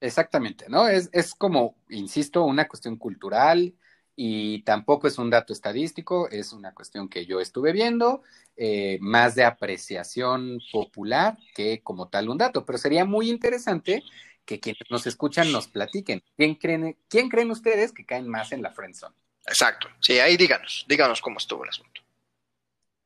[0.00, 0.88] Exactamente, ¿no?
[0.88, 3.74] Es, es como, insisto, una cuestión cultural
[4.14, 8.22] y tampoco es un dato estadístico, es una cuestión que yo estuve viendo,
[8.56, 14.02] eh, más de apreciación popular que como tal un dato, pero sería muy interesante
[14.44, 16.22] que quienes nos escuchan nos platiquen.
[16.36, 19.14] ¿Quién creen, quién creen ustedes que caen más en la friendzone?
[19.46, 22.05] Exacto, sí, ahí díganos, díganos cómo estuvo el asunto.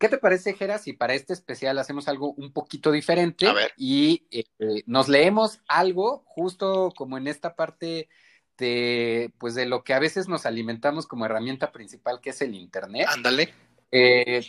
[0.00, 4.44] ¿Qué te parece, Jera, si para este especial hacemos algo un poquito diferente y eh,
[4.86, 8.08] nos leemos algo justo como en esta parte
[8.56, 12.54] de, pues de lo que a veces nos alimentamos como herramienta principal, que es el
[12.54, 13.08] Internet?
[13.10, 13.52] Ándale.
[13.92, 14.42] Eh,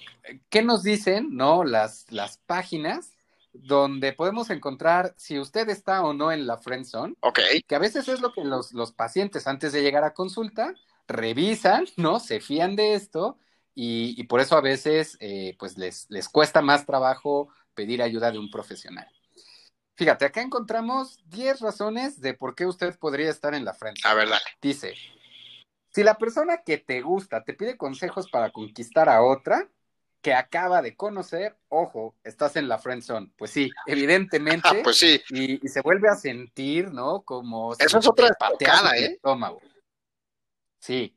[0.49, 1.65] ¿Qué nos dicen, no?
[1.65, 3.17] Las, las páginas
[3.51, 7.15] donde podemos encontrar si usted está o no en la friend zone.
[7.19, 7.41] Ok.
[7.67, 10.73] Que a veces es lo que los, los pacientes antes de llegar a consulta
[11.09, 12.21] revisan, ¿no?
[12.21, 13.37] Se fían de esto
[13.73, 18.39] y, por eso a veces eh, pues les, les cuesta más trabajo pedir ayuda de
[18.39, 19.07] un profesional.
[19.95, 24.01] Fíjate, acá encontramos 10 razones de por qué usted podría estar en la frente.
[24.03, 24.41] A ver, dale.
[24.62, 24.95] Dice,
[25.89, 29.69] si la persona que te gusta te pide consejos para conquistar a otra
[30.21, 33.31] que acaba de conocer, ojo, estás en la friend zone.
[33.38, 34.69] Pues sí, evidentemente.
[34.69, 35.21] Ah, pues sí.
[35.29, 37.21] Y, se vuelve a sentir, ¿no?
[37.23, 39.13] Como Eso es otra pateada, ¿eh?
[39.13, 39.62] Estómago.
[40.79, 41.15] Sí.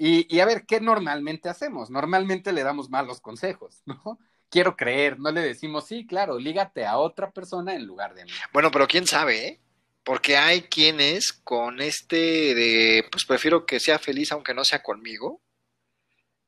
[0.00, 1.90] Y, y a ver, ¿qué normalmente hacemos?
[1.90, 4.18] Normalmente le damos malos consejos, ¿no?
[4.48, 8.30] quiero creer, no le decimos, sí, claro, lígate a otra persona en lugar de mí.
[8.52, 9.60] Bueno, pero quién sabe, ¿eh?
[10.04, 15.42] Porque hay quienes con este de, pues prefiero que sea feliz aunque no sea conmigo,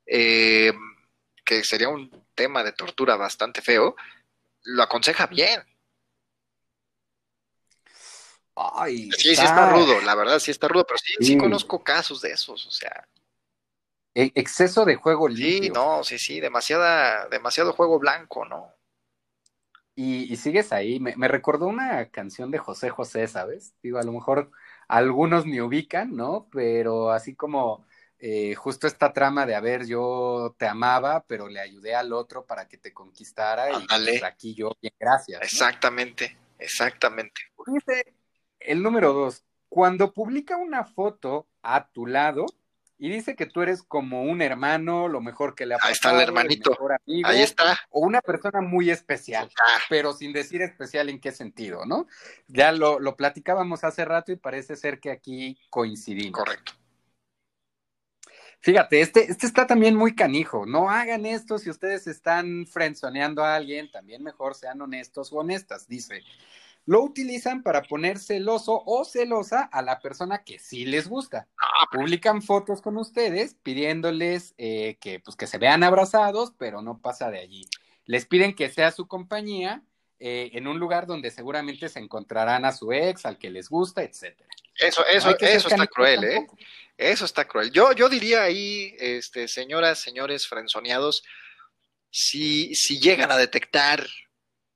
[0.06, 0.72] eh,
[1.44, 3.96] que sería un tema de tortura bastante feo,
[4.62, 5.60] lo aconseja bien.
[8.54, 12.20] Ay, sí, sí está rudo, la verdad sí está rudo, pero sí, sí conozco casos
[12.20, 13.06] de esos, o sea.
[14.14, 15.62] E-, exceso de juego limpio.
[15.62, 18.74] Sí, no, sí, sí, demasiada, demasiado juego blanco, ¿no?
[19.94, 20.98] Y, sigues ahí.
[20.98, 23.74] Me, recordó una canción de José José, ¿sabes?
[23.82, 24.50] Digo, a lo mejor
[24.88, 26.48] algunos me ubican, ¿no?
[26.50, 27.84] Pero así como
[28.18, 32.46] eh, justo esta trama de, a ver, yo te amaba, pero le ayudé al otro
[32.46, 35.42] para que te conquistara y pues, aquí yo, bien, gracias.
[35.42, 37.42] Exactamente, exactamente.
[37.66, 38.14] Dice
[38.58, 42.46] el número dos, cuando publica una foto a tu lado,
[43.02, 45.88] y dice que tú eres como un hermano, lo mejor que le ha pasado.
[45.88, 46.76] Ahí está el hermanito.
[47.24, 47.80] Ahí está.
[47.88, 49.50] O una persona muy especial,
[49.88, 52.06] pero sin decir especial en qué sentido, ¿no?
[52.46, 56.38] Ya lo, lo platicábamos hace rato y parece ser que aquí coincidimos.
[56.38, 56.72] Correcto.
[58.60, 60.66] Fíjate, este, este está también muy canijo.
[60.66, 65.88] No hagan esto si ustedes están frenzoneando a alguien, también mejor sean honestos o honestas.
[65.88, 66.22] Dice,
[66.90, 71.46] lo utilizan para poner celoso o celosa a la persona que sí les gusta.
[71.56, 72.00] Ah, pues.
[72.00, 77.30] Publican fotos con ustedes pidiéndoles eh, que, pues, que se vean abrazados, pero no pasa
[77.30, 77.64] de allí.
[78.06, 79.84] Les piden que sea su compañía
[80.18, 84.02] eh, en un lugar donde seguramente se encontrarán a su ex, al que les gusta,
[84.02, 84.50] etcétera.
[84.74, 86.46] Eso, eso, eso está cruel, ¿eh?
[86.98, 87.70] Eso está cruel.
[87.70, 91.22] Yo, yo diría ahí, este, señoras, señores frenzoneados,
[92.10, 94.04] si, si llegan a detectar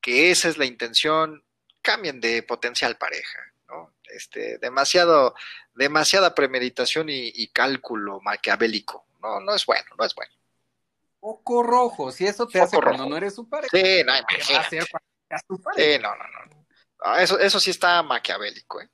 [0.01, 1.43] que esa es la intención,
[1.85, 3.93] cambien de potencial pareja, ¿no?
[4.05, 5.35] Este, demasiado,
[5.75, 10.33] demasiada premeditación y, cálculo maquiavélico, no, no es bueno, no es bueno.
[11.21, 13.71] Poco rojo, si eso te hace cuando no eres su pareja.
[13.71, 14.81] Sí, no, imagínate.
[14.81, 16.67] Sí, no, no, no.
[17.01, 18.89] Ah, eso, eso sí está maquiavélico, ¿eh?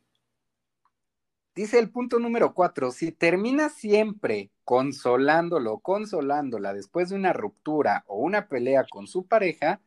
[1.55, 8.19] Dice el punto número cuatro, si termina siempre consolándolo, consolándola después de una ruptura o
[8.19, 9.81] una pelea con su pareja,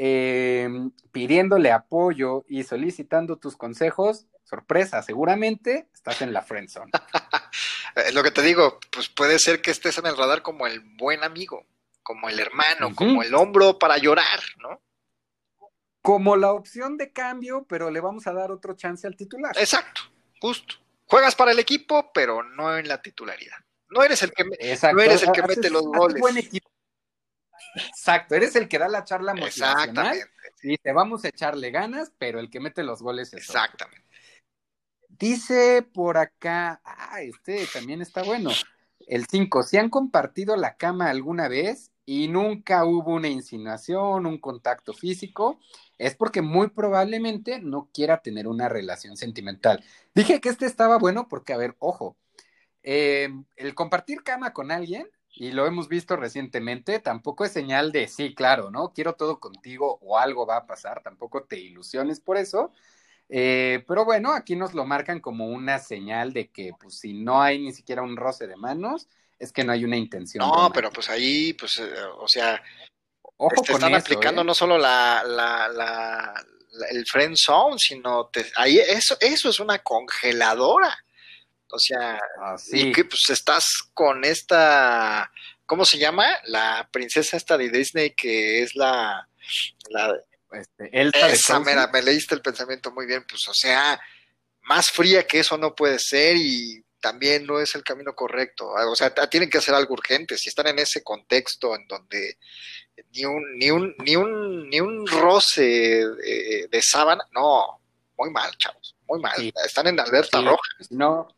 [0.00, 0.68] eh,
[1.10, 6.92] pidiéndole apoyo y solicitando tus consejos, sorpresa, seguramente estás en la friendzone.
[8.14, 11.24] Lo que te digo, pues puede ser que estés en el radar como el buen
[11.24, 11.66] amigo,
[12.04, 14.80] como el hermano, como el hombro para llorar, ¿no?
[16.00, 19.58] Como la opción de cambio, pero le vamos a dar otro chance al titular.
[19.58, 20.02] Exacto,
[20.40, 20.76] justo.
[21.06, 23.56] Juegas para el equipo, pero no en la titularidad.
[23.90, 26.20] No eres el que, no eres el que mete los goles.
[26.20, 26.70] Buen equipo.
[27.74, 30.18] Exacto, eres el que da la charla motivacional.
[30.62, 34.06] Y te vamos a echarle ganas, pero el que mete los goles es Exactamente.
[35.08, 38.50] Dice por acá, ah, este también está bueno.
[39.06, 44.38] El 5, si han compartido la cama alguna vez y nunca hubo una insinuación, un
[44.38, 45.60] contacto físico,
[45.98, 49.84] es porque muy probablemente no quiera tener una relación sentimental.
[50.14, 52.16] Dije que este estaba bueno porque, a ver, ojo,
[52.82, 55.08] eh, el compartir cama con alguien
[55.40, 58.92] y lo hemos visto recientemente, tampoco es señal de sí, claro, ¿no?
[58.92, 62.72] Quiero todo contigo o algo va a pasar, tampoco te ilusiones por eso.
[63.28, 67.40] Eh, pero bueno, aquí nos lo marcan como una señal de que, pues, si no
[67.40, 69.06] hay ni siquiera un roce de manos,
[69.38, 70.44] es que no hay una intención.
[70.44, 72.60] No, pero pues ahí, pues, eh, o sea,
[73.36, 74.44] Ojo te están aplicando ¿eh?
[74.44, 76.44] no solo la, la, la,
[76.90, 80.92] el friend zone, sino ahí eso, eso es una congeladora.
[81.70, 82.20] O sea,
[82.72, 85.30] y que pues estás con esta,
[85.66, 86.26] ¿cómo se llama?
[86.44, 89.28] La princesa esta de Disney que es la,
[89.90, 90.14] la
[90.52, 90.90] este,
[91.32, 94.00] esa, me leíste el pensamiento muy bien, pues o sea,
[94.62, 98.68] más fría que eso no puede ser y también no es el camino correcto.
[98.68, 100.36] O sea, tienen que hacer algo urgente.
[100.36, 102.38] Si están en ese contexto en donde
[103.12, 106.06] ni un, ni un, ni un, ni un roce
[106.70, 107.80] de, sábana, no,
[108.16, 109.52] muy mal, chavos, muy mal.
[109.64, 110.60] Están en alerta roja.
[110.90, 111.28] No,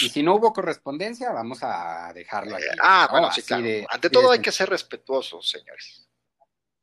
[0.00, 2.64] y si no hubo correspondencia, vamos a dejarlo aquí.
[2.80, 3.64] Ah, bueno, sí, claro.
[3.90, 6.08] Ante todo hay que ser respetuosos, señores.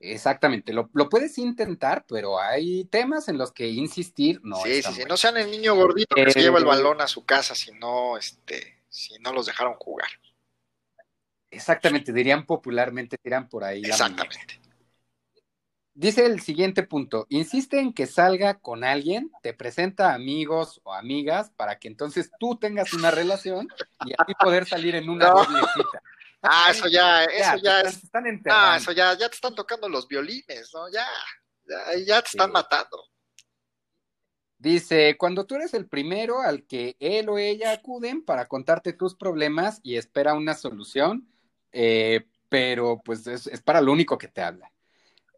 [0.02, 5.02] Exactamente, lo, puedes intentar, pero hay temas en los que insistir no Sí, sí, sí,
[5.06, 7.72] no sean el niño gordito que se lleva el eh, balón a su casa si
[7.74, 10.10] no, este, si no los dejaron jugar.
[11.52, 13.82] Exactamente, dirían popularmente, tiran por ahí.
[13.84, 14.62] Exactamente.
[16.00, 21.52] Dice el siguiente punto, insiste en que salga con alguien, te presenta amigos o amigas
[21.58, 23.68] para que entonces tú tengas una relación
[24.06, 25.46] y así poder salir en una no.
[26.42, 30.08] Ah, eso ya, eso ya, es, están ah, eso ya, ya te están tocando los
[30.08, 30.90] violines, ¿no?
[30.90, 31.06] Ya,
[31.68, 33.04] ya, ya te están matando.
[34.58, 39.16] Dice, cuando tú eres el primero al que él o ella acuden para contarte tus
[39.16, 41.28] problemas y espera una solución,
[41.74, 44.72] eh, pero pues es, es, para lo único que te habla.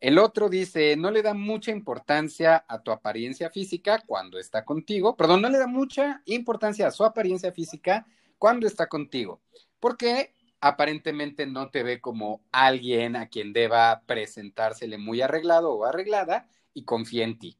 [0.02, 5.16] El otro dice, no le da mucha importancia a tu apariencia física cuando está contigo,
[5.16, 8.08] perdón, no le da mucha importancia a su apariencia física
[8.39, 9.41] cuando está contigo,
[9.80, 16.49] porque aparentemente no te ve como alguien a quien deba presentársele muy arreglado o arreglada
[16.74, 17.60] y confía en ti.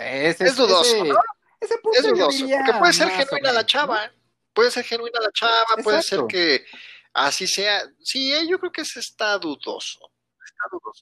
[0.00, 1.16] ese, es dudoso, ese, ¿no?
[1.60, 4.12] Ese punto es dudoso, porque puede ser genuina la chava, ¿no?
[4.54, 5.82] puede ser genuina la chava, Exacto.
[5.84, 6.64] puede ser que
[7.12, 7.82] así sea.
[8.02, 10.11] Sí, yo creo que ese está dudoso.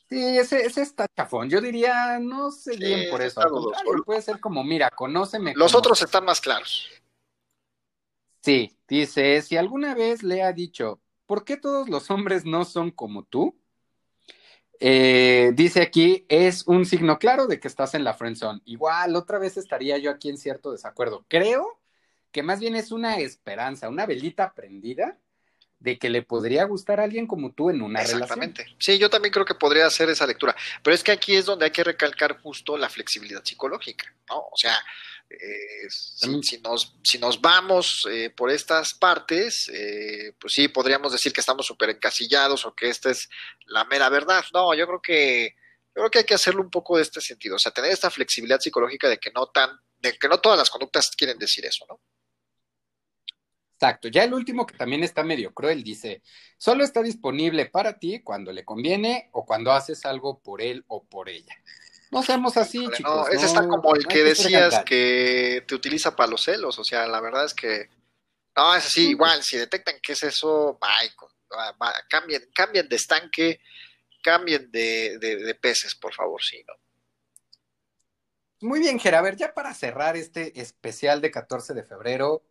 [0.09, 1.49] Sí, ese, ese está chafón.
[1.49, 3.41] Yo diría, no sé sí, bien por eso.
[4.05, 5.53] puede ser como, mira, conóceme.
[5.55, 5.81] Los como...
[5.81, 6.89] otros están más claros.
[8.43, 12.91] Sí, dice, si alguna vez le ha dicho, ¿por qué todos los hombres no son
[12.91, 13.61] como tú?
[14.83, 18.63] Eh, dice aquí, es un signo claro de que estás en la friendzone.
[18.65, 21.27] Igual, otra vez estaría yo aquí en cierto desacuerdo.
[21.29, 21.79] Creo
[22.33, 25.19] que más bien es una esperanza, una velita prendida
[25.81, 28.63] de que le podría gustar a alguien como tú en una Exactamente.
[28.63, 28.81] relación.
[28.81, 30.55] Sí, yo también creo que podría hacer esa lectura.
[30.83, 34.39] Pero es que aquí es donde hay que recalcar justo la flexibilidad psicológica, ¿no?
[34.39, 34.79] O sea,
[35.31, 41.13] eh, si, si, nos, si nos vamos eh, por estas partes, eh, pues sí, podríamos
[41.13, 43.29] decir que estamos súper encasillados o que esta es
[43.67, 44.45] la mera verdad.
[44.53, 45.55] No, yo creo que
[45.97, 48.11] yo creo que hay que hacerlo un poco de este sentido, o sea, tener esta
[48.11, 51.85] flexibilidad psicológica de que no tan, de que no todas las conductas quieren decir eso,
[51.89, 52.01] ¿no?
[53.81, 54.09] Exacto.
[54.09, 56.21] Ya el último que también está medio cruel dice,
[56.59, 61.03] solo está disponible para ti cuando le conviene o cuando haces algo por él o
[61.03, 61.57] por ella.
[62.11, 63.17] No seamos así, Híjole, chicos.
[63.17, 66.79] No, ese no, está como el no que decías que te utiliza para los celos,
[66.79, 67.89] o sea, la verdad es que
[68.55, 71.11] no, es así, igual, si detectan que es eso, bye,
[72.11, 73.61] cambien, cambien de estanque,
[74.23, 76.75] cambien de, de, de peces, por favor, sí, ¿no?
[78.69, 79.21] Muy bien, Gera.
[79.21, 82.43] A ver, ya para cerrar este especial de 14 de febrero,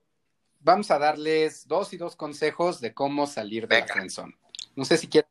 [0.59, 3.87] vamos a darles dos y dos consejos de cómo salir de Venga.
[3.87, 4.37] la friendzone.
[4.75, 5.29] No sé si quieres.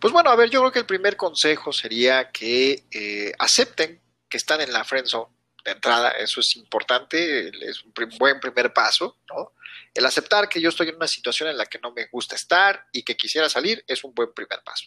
[0.00, 4.36] Pues bueno, a ver, yo creo que el primer consejo sería que eh, acepten que
[4.36, 5.32] están en la friendzone
[5.64, 9.52] de entrada, eso es importante, es un buen primer paso, ¿no?
[9.94, 12.86] El aceptar que yo estoy en una situación en la que no me gusta estar
[12.92, 14.86] y que quisiera salir es un buen primer paso.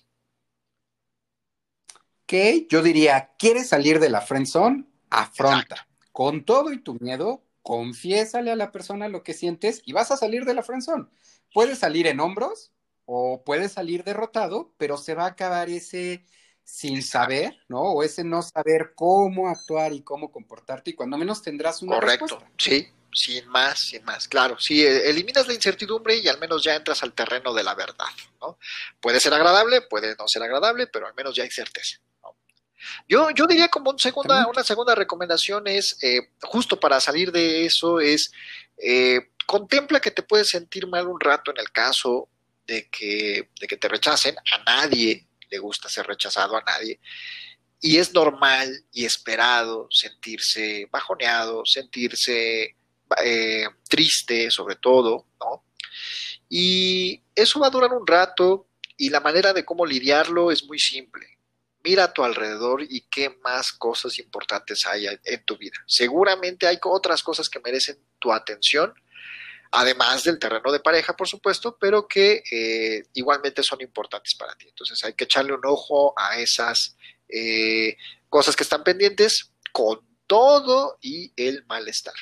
[2.25, 4.85] Que yo diría, ¿quieres salir de la friendzone?
[5.11, 5.75] Afronta.
[5.75, 5.95] Exacto.
[6.11, 10.17] Con todo y tu miedo, confiésale a la persona lo que sientes y vas a
[10.17, 11.07] salir de la friendzone.
[11.51, 12.71] Puedes salir en hombros
[13.05, 16.23] o puedes salir derrotado, pero se va a acabar ese
[16.63, 17.81] sin saber, ¿no?
[17.81, 22.25] O ese no saber cómo actuar y cómo comportarte y cuando menos tendrás una Correcto,
[22.25, 22.51] respuesta.
[22.59, 24.59] sí, sin más, sin más, claro.
[24.59, 28.05] Sí, eh, eliminas la incertidumbre y al menos ya entras al terreno de la verdad,
[28.41, 28.59] ¿no?
[29.01, 31.97] Puede ser agradable, puede no ser agradable, pero al menos ya hay certeza.
[33.07, 37.65] Yo, yo diría como un segunda, una segunda recomendación es, eh, justo para salir de
[37.65, 38.31] eso, es
[38.77, 42.29] eh, contempla que te puedes sentir mal un rato en el caso
[42.67, 44.35] de que, de que te rechacen.
[44.37, 46.99] A nadie le gusta ser rechazado, a nadie.
[47.81, 52.75] Y es normal y esperado sentirse bajoneado, sentirse
[53.23, 55.63] eh, triste sobre todo, ¿no?
[56.49, 58.67] Y eso va a durar un rato
[58.97, 61.34] y la manera de cómo lidiarlo es muy simple.
[61.85, 65.77] Mira a tu alrededor y qué más cosas importantes hay en tu vida.
[65.85, 68.91] Seguramente hay otras cosas que merecen tu atención,
[69.69, 74.67] además del terreno de pareja, por supuesto, pero que eh, igualmente son importantes para ti.
[74.67, 76.97] Entonces hay que echarle un ojo a esas
[77.29, 77.95] eh,
[78.29, 82.15] cosas que están pendientes con todo y el malestar.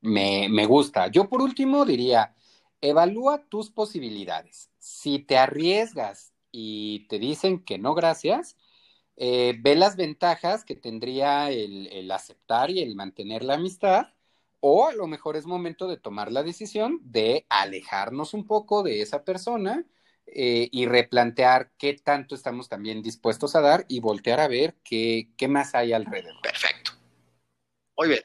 [0.00, 1.08] Me, me gusta.
[1.08, 2.34] Yo por último diría,
[2.80, 4.70] evalúa tus posibilidades.
[4.78, 8.56] Si te arriesgas y te dicen que no, gracias,
[9.16, 14.08] eh, ve las ventajas que tendría el, el, aceptar y el mantener la amistad,
[14.60, 19.02] o a lo mejor es momento de tomar la decisión de alejarnos un poco de
[19.02, 19.84] esa persona
[20.26, 25.30] eh, y replantear qué tanto estamos también dispuestos a dar y voltear a ver qué,
[25.36, 26.40] qué más hay alrededor.
[26.42, 26.92] Perfecto.
[27.96, 28.20] Muy bien.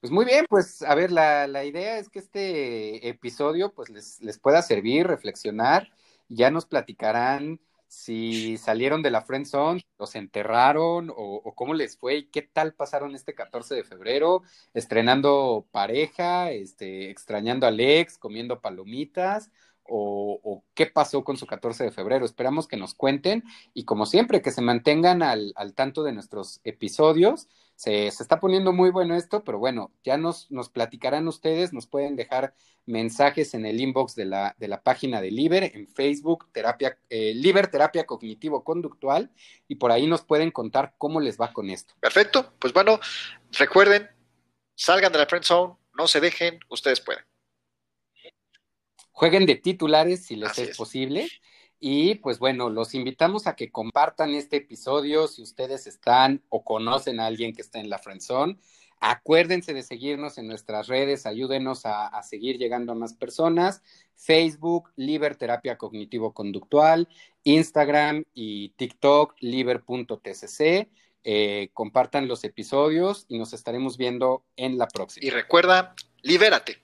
[0.00, 4.20] Pues muy bien, pues a ver, la, la idea es que este episodio pues les,
[4.20, 5.92] les, pueda servir, reflexionar,
[6.28, 11.14] ya nos platicarán si salieron de la friend zone, los enterraron o,
[11.44, 14.42] o, cómo les fue y qué tal pasaron este 14 de febrero,
[14.72, 19.50] estrenando pareja, este, extrañando al ex, comiendo palomitas
[19.84, 22.24] o, qué pasó con su 14 de febrero.
[22.24, 23.44] Esperamos que nos cuenten
[23.74, 27.48] y como siempre, que se mantengan al, tanto de nuestros episodios.
[27.74, 32.16] Se, está poniendo muy bueno esto, pero bueno, ya nos, nos platicarán ustedes, nos pueden
[32.16, 32.54] dejar
[32.86, 37.32] mensajes en el inbox de la, de la página de Liber, en Facebook, terapia, eh,
[37.34, 39.30] Liber Terapia Cognitivo Conductual,
[39.68, 41.94] y por ahí nos pueden contar cómo les va con esto.
[42.00, 43.00] Perfecto, pues bueno,
[43.52, 44.08] recuerden,
[44.74, 47.24] salgan de la friend zone, no se dejen, ustedes pueden
[49.12, 51.28] jueguen de titulares si les es, posible.
[51.84, 57.18] Y pues bueno, los invitamos a que compartan este episodio si ustedes están o conocen
[57.18, 58.56] a alguien que está en la Friendzone.
[59.00, 63.82] Acuérdense de seguirnos en nuestras redes, ayúdenos a, seguir llegando a más personas.
[64.14, 67.08] Facebook, Liber Terapia Cognitivo Conductual,
[67.42, 70.88] Instagram y TikTok, liber.tcc.
[71.24, 75.26] Eh, compartan los episodios y nos estaremos viendo en la próxima.
[75.26, 76.81] Y recuerda, libérate.